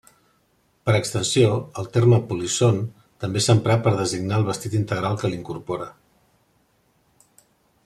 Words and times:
Per 0.89 0.93
extensió, 0.99 1.51
el 1.81 1.89
terme 1.97 2.19
polisson 2.31 2.79
també 3.25 3.45
s'empra 3.49 3.77
per 3.89 3.95
designar 4.01 4.41
el 4.43 4.47
vestit 4.49 4.79
integral 4.81 5.21
que 5.21 5.33
l'incorpora. 5.35 5.89